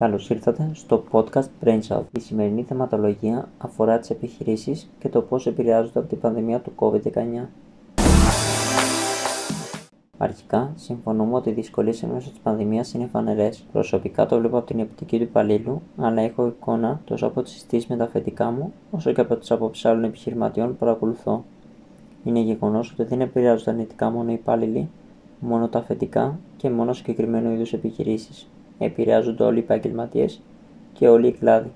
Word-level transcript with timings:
Καλώς 0.00 0.30
ήρθατε 0.30 0.70
στο 0.72 1.04
podcast 1.10 1.46
BrainSout. 1.64 2.02
Η 2.16 2.20
σημερινή 2.20 2.62
θεματολογία 2.62 3.48
αφορά 3.58 3.98
τις 3.98 4.10
επιχειρήσεις 4.10 4.90
και 4.98 5.08
το 5.08 5.22
πώς 5.22 5.46
επηρεάζονται 5.46 5.98
από 5.98 6.08
την 6.08 6.20
πανδημία 6.20 6.60
του 6.60 6.72
COVID-19. 6.76 7.46
Αρχικά, 10.18 10.72
συμφωνούμε 10.76 11.34
ότι 11.34 11.50
οι 11.50 11.52
δυσκολίες 11.52 12.02
εν 12.02 12.08
μέσω 12.08 12.30
της 12.30 12.38
πανδημίας 12.38 12.92
είναι 12.92 13.06
φανερές. 13.06 13.64
Προσωπικά 13.72 14.26
το 14.26 14.38
βλέπω 14.38 14.58
από 14.58 14.66
την 14.66 14.78
επιτική 14.78 15.16
του 15.16 15.22
υπαλλήλου, 15.22 15.82
αλλά 15.96 16.22
έχω 16.22 16.46
εικόνα 16.46 17.00
τόσο 17.04 17.26
από 17.26 17.42
τις 17.42 17.52
συστήσεις 17.52 17.86
με 17.86 17.96
τα 17.96 18.04
αφεντικά 18.04 18.50
μου, 18.50 18.72
όσο 18.90 19.12
και 19.12 19.20
από 19.20 19.36
τις 19.36 19.50
απόψεις 19.50 19.84
άλλων 19.84 20.04
επιχειρηματιών 20.04 20.68
που 20.68 20.76
παρακολουθώ. 20.76 21.44
Είναι 22.24 22.40
γεγονός 22.40 22.92
ότι 22.92 23.04
δεν 23.04 23.20
επηρεάζονται 23.20 23.70
αρνητικά 23.70 24.10
μόνο 24.10 24.30
οι 24.30 24.34
υπάλληλοι, 24.34 24.88
μόνο 25.40 25.68
τα 25.68 25.78
αφεντικά 25.78 26.38
και 26.56 26.70
μόνο 26.70 26.92
συγκεκριμένου 26.92 27.52
είδους 27.52 27.72
επιχειρήσεις. 27.72 28.48
Επηρεάζονται 28.82 29.42
όλοι 29.42 29.56
οι 29.56 29.62
επαγγελματίες 29.62 30.40
και 30.92 31.08
όλοι 31.08 31.26
οι 31.26 31.32
κλάδοι. 31.32 31.70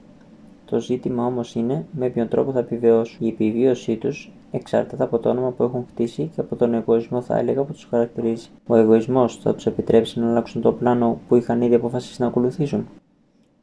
Το 0.64 0.80
ζήτημα 0.80 1.26
όμως 1.26 1.54
είναι 1.54 1.86
με 1.92 2.08
ποιον 2.08 2.28
τρόπο 2.28 2.52
θα 2.52 2.58
επιβιώσουν. 2.58 3.26
Η 3.26 3.28
επιβίωσή 3.28 3.96
τους 3.96 4.32
εξαρτάται 4.50 5.02
από 5.02 5.18
το 5.18 5.28
όνομα 5.28 5.50
που 5.50 5.62
έχουν 5.62 5.86
χτίσει 5.90 6.30
και 6.34 6.40
από 6.40 6.56
τον 6.56 6.74
εγωισμό, 6.74 7.20
θα 7.20 7.38
έλεγα, 7.38 7.62
που 7.62 7.72
τους 7.72 7.86
χαρακτηρίζει. 7.90 8.48
Ο 8.66 8.76
εγωισμός 8.76 9.36
θα 9.36 9.54
τους 9.54 9.66
επιτρέψει 9.66 10.20
να 10.20 10.30
αλλάξουν 10.30 10.62
το 10.62 10.72
πλάνο 10.72 11.18
που 11.28 11.36
είχαν 11.36 11.62
ήδη 11.62 11.74
αποφασίσει 11.74 12.20
να 12.20 12.26
ακολουθήσουν; 12.26 12.88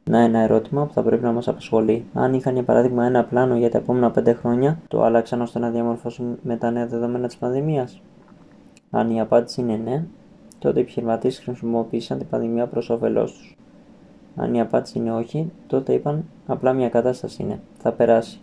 Να 0.04 0.18
ένα 0.18 0.38
ερώτημα 0.38 0.86
που 0.86 0.92
θα 0.92 1.02
πρέπει 1.02 1.22
να 1.22 1.32
μας 1.32 1.48
απασχολεί. 1.48 2.04
Αν 2.14 2.34
είχαν 2.34 2.54
για 2.54 2.62
παράδειγμα 2.62 3.04
ένα 3.04 3.24
πλάνο 3.24 3.56
για 3.56 3.70
τα 3.70 3.78
επόμενα 3.78 4.12
5 4.18 4.34
χρόνια, 4.34 4.78
το 4.88 5.02
άλλαξαν 5.02 5.40
ώστε 5.40 5.58
να 5.58 5.70
διαμορφώσουν 5.70 6.38
με 6.42 6.56
τα 6.56 6.70
νέα 6.70 6.86
δεδομένα 6.86 7.26
της 7.26 7.36
πανδημίας; 7.36 8.02
Αν 8.90 9.10
η 9.10 9.20
απάντηση 9.20 9.60
είναι 9.60 9.80
ναι, 9.84 10.04
τότε 10.62 10.78
οι 10.78 10.82
επιχειρηματίες 10.82 11.38
χρησιμοποίησαν 11.38 12.18
την 12.18 12.28
πανδημία 12.28 12.66
προς 12.66 12.90
όφελός 12.90 13.32
τους. 13.32 13.56
Αν 14.36 14.54
η 14.54 14.60
απάντηση 14.60 14.98
είναι 14.98 15.12
όχι, 15.12 15.50
τότε 15.66 15.92
είπαν 15.92 16.24
απλά 16.46 16.72
μια 16.72 16.88
κατάσταση 16.88 17.42
είναι, 17.42 17.60
θα 17.78 17.92
περάσει. 17.92 18.40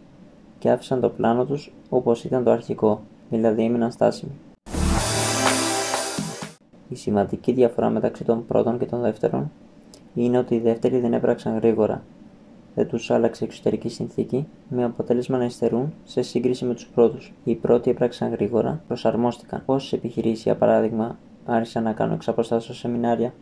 Και 0.59 0.69
άφησαν 0.69 0.99
το 0.99 1.09
πλάνο 1.09 1.45
τους 1.45 1.71
όπως 1.89 2.23
ήταν 2.23 2.43
το 2.43 2.51
αρχικό, 2.51 3.01
δηλαδή 3.29 3.63
έμειναν 3.63 3.91
στάσιμοι. 3.91 4.31
Η 6.89 6.95
σημαντική 6.95 7.51
διαφορά 7.51 7.89
μεταξύ 7.89 8.23
των 8.23 8.45
πρώτων 8.45 8.79
και 8.79 8.85
των 8.85 9.01
δεύτερων 9.01 9.51
είναι 10.13 10.37
ότι 10.37 10.55
οι 10.55 10.59
δεύτεροι 10.59 10.99
δεν 10.99 11.13
έπραξαν 11.13 11.57
γρήγορα. 11.57 12.03
Δεν 12.75 12.87
τους 12.87 13.11
άλλαξε 13.11 13.43
εξωτερική 13.43 13.89
συνθήκη, 13.89 14.47
με 14.69 14.83
αποτέλεσμα 14.83 15.37
να 15.37 15.45
υστερούν 15.45 15.93
σε 16.03 16.21
σύγκριση 16.21 16.65
με 16.65 16.73
τους 16.73 16.87
πρώτους. 16.87 17.33
Οι 17.43 17.55
πρώτοι 17.55 17.89
έπραξαν 17.89 18.31
γρήγορα, 18.31 18.81
προσαρμόστηκαν. 18.87 19.61
Πόσε 19.65 19.95
επιχειρήσεις, 19.95 20.43
για 20.43 20.55
παράδειγμα, 20.55 21.17
άρχισαν 21.45 21.83
να 21.83 21.93
κάνουν 21.93 22.13
εξ 22.13 22.29
σεμινάρια. 22.59 23.33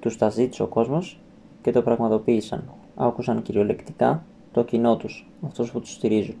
Τους 0.00 0.18
τα 0.18 0.28
ζήτησε 0.30 0.62
ο 0.62 0.66
κόσμος 0.66 1.20
και 1.62 1.72
το 1.72 1.82
πραγματοποίησαν. 1.82 2.64
Άκουσαν 2.96 3.42
κυριολεκτικά 3.42 4.24
το 4.52 4.64
κοινό 4.64 4.96
τους, 4.96 5.28
αυτού 5.44 5.66
που 5.70 5.80
τους 5.80 5.92
στηρίζουν. 5.92 6.34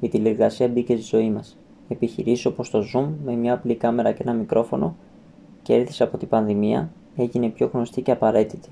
Η 0.00 0.08
τηλεργασία 0.08 0.68
μπήκε 0.68 0.96
στη 0.96 1.04
ζωή 1.04 1.30
μας. 1.30 1.56
Επιχειρήσεις 1.88 2.46
όπως 2.46 2.70
το 2.70 2.84
Zoom 2.94 3.08
με 3.24 3.32
μια 3.32 3.54
απλή 3.54 3.74
κάμερα 3.74 4.12
και 4.12 4.22
ένα 4.22 4.32
μικρόφωνο 4.32 4.96
κέρδισε 5.62 6.02
από 6.02 6.16
την 6.18 6.28
πανδημία 6.28 6.90
έγινε 7.16 7.48
πιο 7.48 7.70
γνωστή 7.72 8.02
και 8.02 8.10
απαραίτητη. 8.10 8.68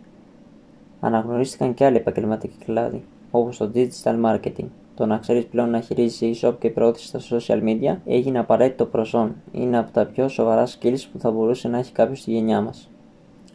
Αναγνωρίστηκαν 1.01 1.75
και 1.75 1.85
άλλοι 1.85 1.97
επαγγελματικοί 1.97 2.65
κλάδοι, 2.65 3.05
όπως 3.31 3.57
το 3.57 3.71
digital 3.75 4.25
marketing. 4.25 4.67
Το 4.97 5.07
να 5.07 5.19
ξέρεις 5.19 5.47
πλέον 5.47 5.71
να 5.71 5.81
χειρίζει 5.81 6.33
e-shop 6.35 6.55
και 6.59 6.71
προώθηση 6.71 7.07
στα 7.07 7.21
social 7.31 7.63
media 7.63 7.97
έγινε 8.05 8.39
απαραίτητο 8.39 8.87
προσόν. 8.87 9.35
Είναι 9.53 9.79
από 9.79 9.91
τα 9.91 10.07
πιο 10.07 10.29
σοβαρά 10.29 10.67
skills 10.67 11.01
που 11.13 11.19
θα 11.19 11.31
μπορούσε 11.31 11.69
να 11.69 11.79
έχει 11.79 11.93
κάποιος 11.93 12.19
στη 12.19 12.31
γενιά 12.31 12.61
μας. 12.61 12.91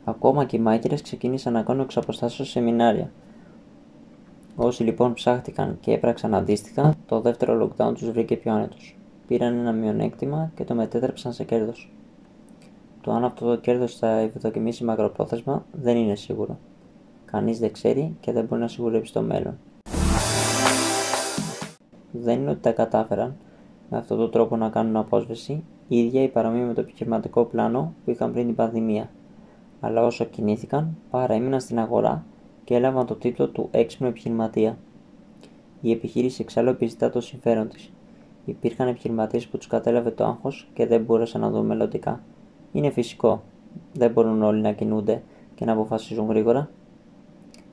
Ακόμα 0.03 0.45
και 0.45 0.57
οι 0.57 0.59
μάκερε 0.59 0.95
ξεκίνησαν 0.95 1.53
να 1.53 1.61
κάνουν 1.61 1.81
εξ 1.81 1.97
σεμινάρια. 2.41 3.11
Όσοι 4.55 4.83
λοιπόν 4.83 5.13
ψάχτηκαν 5.13 5.77
και 5.79 5.91
έπραξαν 5.91 6.35
αντίστοιχα, 6.35 6.95
το 7.05 7.21
δεύτερο 7.21 7.69
lockdown 7.77 7.93
τους 7.93 8.11
βρήκε 8.11 8.35
πιο 8.35 8.53
άνετος. 8.53 8.97
Πήραν 9.27 9.57
ένα 9.57 9.71
μειονέκτημα 9.71 10.51
και 10.55 10.63
το 10.63 10.75
μετέτρεψαν 10.75 11.33
σε 11.33 11.43
κέρδος. 11.43 11.91
Το 13.01 13.11
αν 13.11 13.23
αυτό 13.23 13.45
το 13.45 13.55
κέρδος 13.55 13.95
θα 13.95 14.07
ευδοκιμήσει 14.07 14.83
μακροπρόθεσμα 14.83 15.65
δεν 15.71 15.97
είναι 15.97 16.15
σίγουρο. 16.15 16.57
Κανείς 17.25 17.59
δεν 17.59 17.71
ξέρει 17.71 18.15
και 18.19 18.31
δεν 18.31 18.45
μπορεί 18.45 18.61
να 18.61 18.67
σιγουρέψει 18.67 19.13
το 19.13 19.21
μέλλον. 19.21 19.57
Δεν 22.21 22.39
είναι 22.39 22.49
ότι 22.49 22.59
τα 22.59 22.71
κατάφεραν 22.71 23.35
με 23.89 23.97
αυτόν 23.97 24.17
τον 24.17 24.31
τρόπο 24.31 24.55
να 24.55 24.69
κάνουν 24.69 24.95
απόσβεση, 24.95 25.63
η 25.87 25.97
ίδια 25.97 26.23
η 26.23 26.27
παραμία 26.27 26.65
με 26.65 26.73
το 26.73 26.81
επιχειρηματικό 26.81 27.43
πλάνο 27.43 27.93
που 28.05 28.11
είχαν 28.11 28.31
πριν 28.31 28.45
την 28.45 28.55
πανδημία. 28.55 29.09
Αλλά 29.79 30.05
όσο 30.05 30.25
κινήθηκαν, 30.25 30.97
παραέμειναν 31.09 31.59
στην 31.59 31.79
αγορά 31.79 32.25
και 32.63 32.75
έλαβαν 32.75 33.05
το 33.05 33.15
τίτλο 33.15 33.47
του 33.47 33.67
έξυπνου 33.71 34.07
επιχειρηματία. 34.07 34.77
Η 35.81 35.91
επιχείρηση 35.91 36.41
εξάλλου 36.41 36.69
επιζητά 36.69 37.09
το 37.09 37.21
συμφέρον 37.21 37.69
της. 37.69 37.91
Υπήρχαν 38.45 38.87
επιχειρηματίες 38.87 39.47
που 39.47 39.57
τους 39.57 39.67
κατέλαβε 39.67 40.11
το 40.11 40.25
άγχος 40.25 40.69
και 40.73 40.87
δεν 40.87 41.03
μπόρεσαν 41.03 41.41
να 41.41 41.49
δουν 41.49 41.65
μελλοντικά. 41.65 42.23
Είναι 42.71 42.89
φυσικό. 42.89 43.43
Δεν 43.93 44.11
μπορούν 44.11 44.43
όλοι 44.43 44.61
να 44.61 44.71
κινούνται 44.71 45.21
και 45.55 45.65
να 45.65 45.71
αποφασίζουν 45.71 46.27
γρήγορα. 46.27 46.69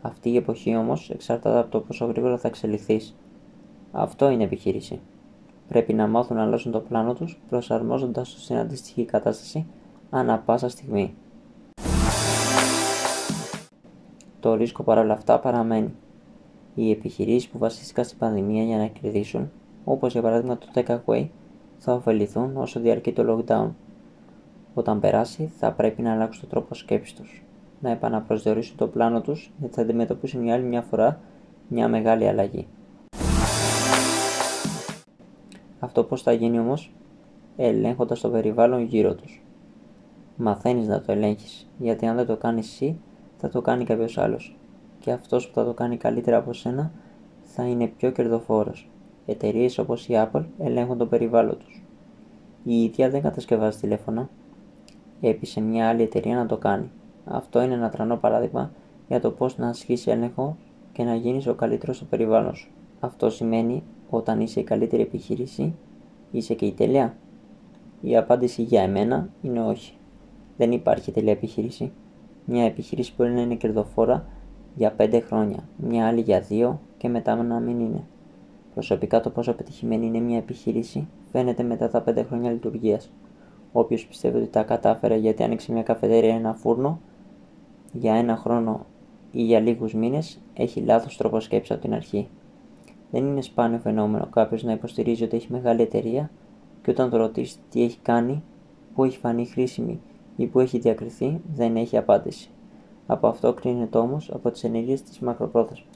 Αυτή 0.00 0.30
η 0.30 0.36
εποχή 0.36 0.76
όμως 0.76 1.10
εξαρτάται 1.10 1.59
από 1.59 1.70
το 1.70 1.80
πόσο 1.80 2.04
γρήγορα 2.04 2.38
θα 2.38 2.48
εξελιχθείς. 2.48 3.16
Αυτό 3.93 4.31
είναι 4.31 4.44
επιχείρηση. 4.44 5.00
Πρέπει 5.69 5.93
να 5.93 6.06
μάθουν 6.06 6.37
να 6.37 6.43
αλλάζουν 6.43 6.72
το 6.72 6.81
πλάνο 6.81 7.15
τους 7.15 7.41
προσαρμόζοντας 7.49 8.32
τους 8.32 8.43
στην 8.43 8.56
αντίστοιχη 8.56 9.04
κατάσταση 9.04 9.66
ανά 10.10 10.38
πάσα 10.38 10.69
στιγμή. 10.69 11.15
Το 14.41 14.54
ρίσκο 14.54 14.82
παρόλα 14.82 15.12
αυτά 15.12 15.38
παραμένει. 15.38 15.94
Οι 16.75 16.91
επιχειρήσεις 16.91 17.48
που 17.48 17.59
βασίστηκαν 17.59 18.04
στην 18.04 18.19
πανδημία 18.19 18.62
για 18.62 18.77
να 18.77 18.87
κερδίσουν, 18.87 19.50
όπως 19.84 20.12
για 20.12 20.22
παράδειγμα 20.22 20.59
το 20.59 20.66
Takeaway, 20.75 21.28
θα 21.78 21.93
ωφεληθούν 21.93 22.56
όσο 22.56 22.81
διαρκεί 22.81 23.12
το 23.12 23.25
lockdown. 23.47 23.71
Όταν 24.75 25.00
περάσει, 25.00 25.50
θα 25.59 25.72
πρέπει 25.72 26.03
να 26.03 26.12
αλλάξουν 26.12 26.41
τον 26.41 26.50
τρόπο 26.50 26.75
σκέψης 26.75 27.15
τους, 27.15 27.44
να 27.81 27.91
επαναπροσδιορίσουν 27.91 28.77
το 28.77 28.87
πλάνο 28.87 29.21
τους 29.21 29.53
γιατί 29.59 29.75
θα 29.75 29.82
αντιμετωπίσουν 29.82 30.43
για 30.44 30.54
άλλη 30.54 30.65
μια 30.65 30.82
φορά 30.82 31.21
μια 31.69 31.88
μεγάλη 31.88 32.28
αλλαγή. 32.28 32.66
Αυτό 35.81 36.05
πώς 36.05 36.22
θα 36.22 36.33
γίνει 36.33 36.59
όμως, 36.59 36.93
ελέγχοντας 37.56 38.21
το 38.21 38.28
περιβάλλον 38.28 38.83
γύρω 38.83 39.15
τους. 39.15 39.43
Μαθαίνεις 40.37 40.89
να 40.89 41.00
το 41.00 41.12
ελέγχεις, 41.12 41.69
γιατί 41.78 42.06
αν 42.06 42.16
δεν 42.16 42.27
το 42.27 42.37
κάνεις 42.37 42.66
εσύ, 42.66 42.99
θα 43.37 43.49
το 43.49 43.61
κάνει 43.61 43.84
κάποιος 43.84 44.19
άλλος. 44.19 44.56
Και 45.00 45.12
αυτός 45.12 45.49
που 45.49 45.55
θα 45.55 45.65
το 45.65 45.75
κάνει 45.75 45.97
καλύτερα 45.97 46.37
από 46.37 46.53
σένα 46.53 46.93
θα 47.43 47.62
είναι 47.62 47.87
πιο 47.87 48.11
κερδοφόρος. 48.11 48.91
Εταιρείες 49.27 49.78
όπως 49.78 50.09
η 50.09 50.12
Apple 50.16 50.44
ελέγχουν 50.59 50.99
το 50.99 51.06
περιβάλλον 51.06 51.59
τους. 51.59 51.83
Η 52.65 52.83
ίδια 52.83 53.10
δεν 53.10 53.22
κατασκευάζει 53.22 53.78
τηλέφωνα, 53.78 54.28
έπεισε 55.21 55.60
μια 55.60 55.89
άλλη 55.89 56.03
εταιρεία 56.03 56.37
να 56.37 56.47
το 56.47 56.56
κάνει. 56.56 56.91
Αυτό 57.25 57.62
είναι 57.62 57.75
ένα 57.75 57.89
τρανό 57.89 58.16
παράδειγμα 58.16 58.71
για 59.09 59.21
το 59.21 59.31
πώς 59.31 59.59
να 59.59 59.69
ασκήσει 59.69 60.10
έλεγχο 60.10 60.56
και 60.93 61.03
να 61.03 61.15
γίνεις 61.15 61.47
ο 61.47 61.55
καλύτερος 61.55 61.97
στο 61.97 62.05
περιβάλλον 62.05 62.55
σου. 62.55 62.71
Αυτό 63.00 63.31
σημαίνει 63.31 63.83
όταν 64.10 64.41
είσαι 64.41 64.60
η 64.60 64.64
καλύτερη 64.64 65.02
επιχείρηση, 65.02 65.74
είσαι 66.30 66.54
και 66.54 66.66
η 66.66 66.72
τέλεια. 66.72 67.16
Η 68.00 68.16
απάντηση 68.16 68.62
για 68.62 68.82
εμένα 68.82 69.28
είναι 69.42 69.60
όχι. 69.60 69.92
Δεν 70.56 70.72
υπάρχει 70.72 71.12
τέλεια 71.12 71.32
επιχείρηση. 71.32 71.92
Μια 72.44 72.64
επιχείρηση 72.64 73.12
μπορεί 73.16 73.32
να 73.32 73.41
είναι 73.41 73.54
κερδοφόρα 73.54 74.26
για 74.74 74.94
5 74.98 75.20
χρόνια, 75.26 75.68
μια 75.76 76.06
άλλη 76.06 76.20
για 76.20 76.44
2 76.48 76.76
και 76.97 77.08
μετά 77.08 77.42
να 77.42 77.60
μην 77.60 77.80
είναι. 77.80 78.04
Προσωπικά 78.74 79.21
το 79.21 79.30
πόσο 79.30 79.53
πετυχημένη 79.53 80.06
είναι 80.06 80.21
μια 80.21 80.36
επιχείρηση 80.36 81.09
φαίνεται 81.33 81.62
μετά 81.62 81.91
τα 81.91 82.04
5 82.06 82.24
χρόνια 82.28 82.50
λειτουργίας. 82.50 83.10
Όποιος 83.72 84.06
πιστεύει 84.06 84.36
ότι 84.36 84.47
τα 84.47 84.62
κατάφερε 84.62 85.16
γιατί 85.16 85.42
άνοιξε 85.42 85.72
μια 85.72 85.83
καφετέρια 85.83 86.33
ή 86.33 86.36
ένα 86.36 86.54
φούρνο 86.54 87.00
για 87.92 88.15
ένα 88.15 88.36
χρόνο 88.36 88.86
ή 89.33 89.42
για 89.42 89.60
λίγους 89.60 89.94
μήνες 89.94 90.41
έχει 90.54 90.80
λάθος 90.80 91.16
τρόπο 91.16 91.41
σκέψη 91.41 91.72
από 91.72 91.83
την 91.83 91.94
αρχή. 91.94 92.28
Δεν 93.10 93.27
είναι 93.27 93.43
σπάνιο 93.43 93.78
φαινόμενο 93.78 94.27
κάποιος 94.27 94.63
να 94.63 94.72
υποστηρίζει 94.72 95.25
ότι 95.25 95.37
έχει 95.37 95.53
μεγάλη 95.53 95.83
εταιρεία 95.83 96.31
και 96.83 96.91
όταν 96.91 97.10
το 97.10 97.16
ρωτήσεις 97.16 97.59
τι 97.71 97.83
έχει 97.83 97.99
κάνει, 98.03 98.43
πού 98.95 99.05
έχει 99.05 99.19
φανεί 99.19 99.47
χρήσιμη 99.47 100.01
ή 100.37 100.47
πού 100.47 100.60
έχει 100.60 100.78
διακριθεί, 100.78 101.41
δεν 101.55 101.77
έχει 101.77 101.97
απάντηση. 101.97 102.51
Από 103.07 103.27
αυτό 103.28 103.53
κρίνεται 103.53 103.99
όμως 103.99 104.31
από 104.33 104.51
τις 104.51 104.65
ενέργειες 104.65 105.03
της 105.03 105.19
μακροπρόθεσμα. 105.19 105.87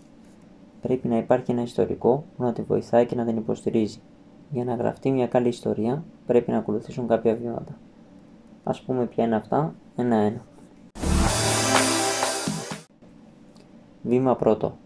Πρέπει 0.83 1.09
να 1.09 1.17
υπάρχει 1.17 1.51
ένα 1.51 1.63
ιστορικό 1.63 2.25
που 2.37 2.43
να 2.43 2.53
τη 2.53 2.63
βοηθάει 2.63 3.07
και 3.07 3.15
να 3.15 3.25
την 3.25 3.37
υποστηρίζει. 3.37 4.01
Για 4.51 4.65
να 4.65 4.75
γραφτεί 4.75 5.11
μια 5.11 5.27
καλή 5.27 5.49
ιστορία, 5.49 6.05
πρέπει 6.27 6.51
να 6.51 6.59
ακολουθήσουν 6.59 7.09
κάποια 7.09 7.35
βήματα. 7.35 7.79
Ας 8.65 8.81
πούμε 8.81 9.07
ποια 9.07 9.25
είναι 9.25 9.37
αυτά, 9.37 9.75
ένα-ένα. 9.97 10.45
Βήμα 14.03 14.37
πρώτο. 14.37 14.77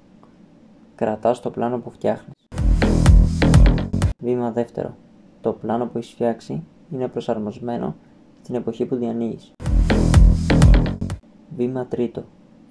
Κρατάς 0.96 1.40
το 1.40 1.50
πλάνο 1.50 1.78
που 1.78 1.90
φτιάχνεις. 1.90 2.48
Βήμα 4.18 4.50
δεύτερο. 4.50 4.94
Το 5.40 5.52
πλάνο 5.52 5.86
που 5.86 5.98
έχεις 5.98 6.10
φτιάξει 6.10 6.62
είναι 6.90 7.08
προσαρμοσμένο 7.08 7.96
στην 8.42 8.54
εποχή 8.54 8.86
που 8.86 8.96
διανοίγεις. 8.96 9.52
Βήμα 11.56 11.86
τρίτο. 11.86 12.24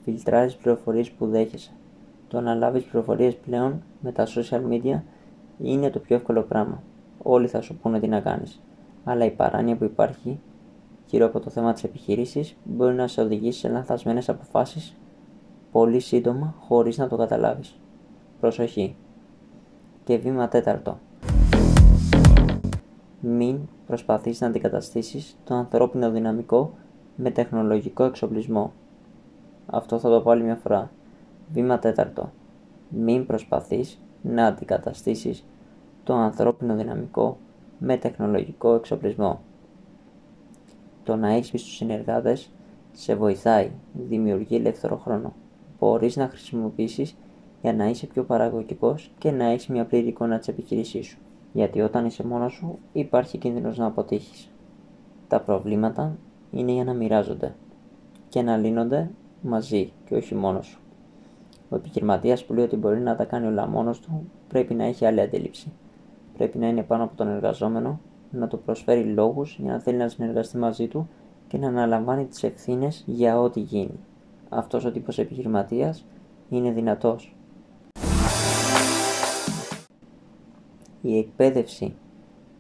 Φιλτράρεις 0.04 0.56
πληροφορίες 0.56 1.12
που 1.12 1.28
δέχεσαι. 1.28 1.72
Το 2.28 2.42
να 2.42 2.56
λάβεις 2.56 2.84
πληροφορίες 2.84 3.36
πλέον 3.36 3.84
με 4.02 4.12
τα 4.12 4.28
social 4.28 4.62
media 4.72 5.02
είναι 5.60 5.90
το 5.90 6.00
πιο 6.00 6.16
εύκολο 6.16 6.42
πράγμα. 6.42 6.84
Όλοι 7.24 7.48
θα 7.48 7.62
σου 7.62 7.76
πούνε 7.76 8.00
τι 8.00 8.08
να 8.08 8.20
κάνεις. 8.20 8.62
Αλλά 9.04 9.26
η 9.26 9.32
παράνοια 9.32 9.76
που 9.76 9.84
υπάρχει 9.84 10.40
γύρω 11.06 11.26
από 11.26 11.40
το 11.40 11.50
θέμα 11.50 11.74
της 11.74 11.84
επιχείρησης 11.84 12.56
μπορεί 12.64 12.94
να 12.94 13.08
σε 13.08 13.22
οδηγήσει 13.22 13.60
σε 13.60 13.70
λανθασμένες 13.70 14.30
αποφάσεις 14.30 14.96
πολύ 15.72 16.00
σύντομα 16.00 16.56
χωρίς 16.60 16.98
να 16.98 17.08
το 17.08 17.16
καταλάβεις. 17.16 17.80
Προσοχή. 18.40 18.96
Και 20.04 20.18
βήμα 20.18 20.48
τέταρτο. 20.48 21.00
Μην 23.20 23.60
προσπαθείς 23.88 24.42
να 24.42 24.48
αντικαταστήσεις 24.48 25.38
το 25.44 25.56
ανθρώπινο 25.56 26.12
δυναμικό 26.12 26.74
με 27.16 27.32
τεχνολογικό 27.32 28.04
εξοπλισμό. 28.04 28.74
Αυτό 29.66 30.00
θα 30.00 30.10
το 30.10 30.22
πω 30.22 30.32
άλλη 30.32 30.44
μια 30.44 30.56
φορά. 30.56 30.92
Βήμα 31.54 31.80
τέταρτο. 31.80 32.32
Μην 32.90 33.26
προσπαθείς 33.26 34.00
να 34.22 34.46
αντικαταστήσεις 34.46 35.46
το 36.04 36.14
ανθρώπινο 36.14 36.76
δυναμικό 36.76 37.38
με 37.80 37.98
τεχνολογικό 37.98 38.74
εξοπλισμό. 38.74 39.42
Το 41.04 41.16
να 41.16 41.30
έχεις 41.30 41.62
στους 41.62 41.76
συνεργάτες 41.76 42.50
σε 42.92 43.16
βοηθάει, 43.16 43.72
δημιουργεί 43.94 44.56
ελεύθερο 44.56 44.98
χρόνο. 44.98 45.34
Μπορείς 45.80 46.16
να 46.16 46.28
χρησιμοποιήσεις 46.28 47.16
για 47.66 47.74
να 47.74 47.86
είσαι 47.86 48.06
πιο 48.08 48.24
παραγωγικός 48.24 49.12
και 49.18 49.32
να 49.32 49.46
έχεις 49.46 49.68
μια 49.68 49.86
πλήρη 49.86 50.08
εικόνα 50.08 50.38
της 50.38 50.48
επιχείρησής 50.48 51.08
σου. 51.08 51.18
Γιατί 51.54 51.82
όταν 51.82 52.06
είσαι 52.06 52.28
μόνος 52.28 52.54
σου 52.54 52.80
υπάρχει 52.94 53.38
κίνδυνος 53.38 53.78
να 53.78 53.86
αποτύχεις. 53.86 54.52
Τα 55.28 55.42
προβλήματα 55.42 56.18
είναι 56.52 56.72
για 56.72 56.84
να 56.84 56.94
μοιράζονται 56.94 57.56
και 58.30 58.42
να 58.42 58.58
λύνονται 58.58 59.12
μαζί 59.42 59.92
και 60.06 60.16
όχι 60.16 60.36
μόνος 60.36 60.66
σου. 60.66 60.80
Ο 61.70 61.76
επιχειρηματίας 61.76 62.46
που 62.46 62.54
λέει 62.54 62.66
ότι 62.66 62.76
μπορεί 62.76 63.00
να 63.00 63.16
τα 63.16 63.26
κάνει 63.26 63.48
όλα 63.48 63.68
μόνος 63.68 64.00
του 64.00 64.30
πρέπει 64.48 64.74
να 64.74 64.84
έχει 64.84 65.06
άλλη 65.06 65.22
αντίληψη. 65.22 65.72
Πρέπει 66.38 66.58
να 66.58 66.68
είναι 66.68 66.84
πάνω 66.84 67.04
από 67.04 67.16
τον 67.16 67.28
εργαζόμενο, 67.28 68.00
να 68.32 68.48
του 68.48 68.60
προσφέρει 68.60 69.04
λόγους 69.04 69.58
για 69.60 69.72
να 69.72 69.80
θέλει 69.80 69.98
να 69.98 70.08
συνεργαστεί 70.08 70.58
μαζί 70.58 70.88
του 70.88 71.10
και 71.48 71.58
να 71.58 71.68
αναλαμβάνει 71.68 72.26
τις 72.26 72.44
ευθύνες 72.44 73.04
για 73.08 73.40
ό,τι 73.40 73.60
γίνει. 73.60 74.00
Αυτός 74.50 74.86
ο 74.86 74.92
τύπος 74.92 75.18
επιχειρηματίας 75.18 76.06
είναι 76.50 76.72
δυνατός. 76.72 77.35
Η 81.08 81.18
εκπαίδευση 81.18 81.96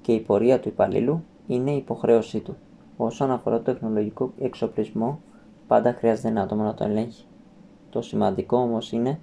και 0.01 0.13
η 0.13 0.19
πορεία 0.19 0.59
του 0.59 0.67
υπαλλήλου 0.67 1.23
είναι 1.47 1.71
η 1.71 1.75
υποχρέωσή 1.75 2.39
του. 2.39 2.55
Όσον 2.97 3.31
αφορά 3.31 3.57
το 3.57 3.63
τεχνολογικό 3.63 4.33
εξοπλισμό, 4.39 5.19
πάντα 5.67 5.93
χρειάζεται 5.93 6.27
ένα 6.27 6.41
άτομο 6.41 6.63
να 6.63 6.73
το 6.73 6.83
ελέγχει. 6.83 7.25
Το 7.89 8.01
σημαντικό 8.01 8.57
όμως 8.57 8.91
είναι 8.91 9.19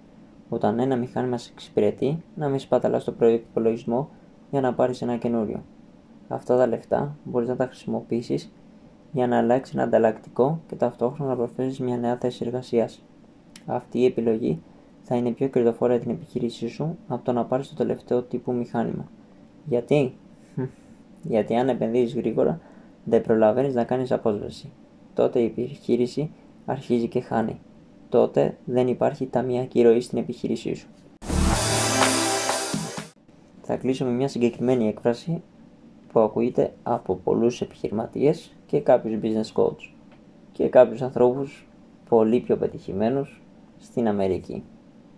όταν 0.49 0.79
ένα 0.79 0.97
μηχάνημα 0.97 1.39
σε 1.39 1.51
εξυπηρετεί 1.53 2.23
να 2.35 2.49
μην 2.49 2.59
σπαταλά 2.59 3.03
το 3.03 3.13
προπολογισμό 3.13 4.09
για 4.51 4.61
να 4.61 4.75
πάρεις 4.75 5.03
ένα 5.03 5.17
καινούριο. 5.17 5.63
Αυτά 6.29 6.57
τα 6.57 6.67
λεφτά 6.67 7.17
μπορείς 7.25 7.49
να 7.49 7.57
τα 7.57 7.67
χρησιμοποιήσεις 7.67 8.53
για 9.13 9.27
να 9.27 9.39
αλλάξει 9.39 9.73
ένα 9.75 9.83
ανταλλακτικό 9.83 10.61
και 10.67 10.75
ταυτόχρονα 10.75 11.31
να 11.31 11.37
προσφέρεις 11.37 11.81
μια 11.81 11.97
νέα 11.97 12.17
θέση 12.17 12.45
εργασίας. 12.47 13.03
Αυτή 13.67 13.99
η 13.99 14.05
επιλογή 14.05 14.63
θα 15.03 15.17
είναι 15.17 15.31
πιο 15.31 15.49
κερδοφόρα 15.49 15.93
για 15.93 16.03
την 16.03 16.11
επιχείρησή 16.11 16.69
σου 16.69 16.97
από 17.09 17.25
το 17.25 17.33
να 17.33 17.45
πάρεις 17.45 17.69
το 17.69 17.75
τελευταίο 17.75 18.23
τύπου 18.23 18.53
μηχάνημα. 18.53 19.09
Γιατί; 19.65 20.15
Γιατί 21.23 21.55
αν 21.55 21.69
επενδύσει 21.69 22.19
γρήγορα, 22.19 22.61
δεν 23.05 23.23
προλαβαίνεις 23.23 23.75
να 23.75 23.85
κάνεις 23.85 24.13
απόσβεση. 24.13 24.71
Τότε 25.15 25.41
η 25.41 25.45
επιχείρηση 25.45 26.31
αρχίζει 26.67 27.09
και 27.09 27.21
χάνει. 27.21 27.61
Τότε 28.09 28.57
δεν 28.65 28.89
υπάρχει 28.89 29.27
ταμιακή 29.27 29.83
ροή 29.83 30.01
στην 30.01 30.19
επιχείρησή 30.19 30.75
σου. 30.75 30.87
Θα 33.63 33.77
κλείσω 33.77 34.05
με 34.05 34.11
μια 34.11 34.29
συγκεκριμένη 34.29 34.89
έκφραση 34.89 35.43
που 36.13 36.21
ακούγεται 36.21 36.73
από 36.83 37.15
πολλούς 37.15 37.61
επιχειρηματίες 37.61 38.53
και 38.67 38.81
κάποιους 38.81 39.21
business 39.23 39.63
coach 39.63 39.93
και 40.53 40.69
κάποιους 40.69 41.03
ανθρώπους 41.03 41.67
πολύ 42.09 42.41
πιο 42.41 42.57
πετυχημένους 42.57 43.43
στην 43.79 44.09
Αμερική. 44.09 44.63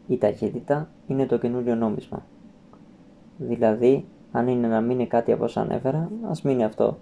Η 0.06 0.18
ταχύτητα 0.18 0.88
είναι 1.06 1.26
το 1.26 1.38
καινούριο 1.38 1.74
νόμισμα. 1.74 2.26
Δηλαδή, 3.36 4.04
αν 4.32 4.48
είναι 4.48 4.66
να 4.66 4.80
μείνει 4.80 5.06
κάτι 5.06 5.32
από 5.32 5.44
όσα 5.44 5.60
ανέφερα, 5.60 6.10
ας 6.28 6.42
μείνει 6.42 6.64
αυτό. 6.64 6.98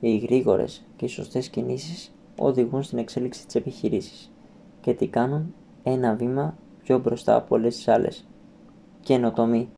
Οι 0.00 0.16
γρήγορες 0.16 0.86
και 0.96 1.04
οι 1.04 1.08
σωστές 1.08 1.48
κινήσεις 1.48 2.14
οδηγούν 2.38 2.82
στην 2.82 2.98
εξέλιξη 2.98 3.46
της 3.46 3.54
επιχειρήσης 3.54 4.32
και 4.80 4.94
τι 4.94 5.06
κάνουν 5.06 5.54
ένα 5.82 6.14
βήμα 6.14 6.56
πιο 6.82 6.98
μπροστά 6.98 7.36
από 7.36 7.54
όλες 7.54 7.76
τις 7.76 7.88
άλλες. 7.88 8.26
Καινοτομή. 9.00 9.68